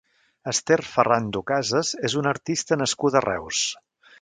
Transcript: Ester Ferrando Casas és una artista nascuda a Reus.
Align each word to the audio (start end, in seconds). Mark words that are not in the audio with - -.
Ester 0.51 0.77
Ferrando 0.93 1.43
Casas 1.51 1.93
és 2.09 2.17
una 2.23 2.33
artista 2.33 2.79
nascuda 2.85 3.21
a 3.21 3.25
Reus. 3.31 3.65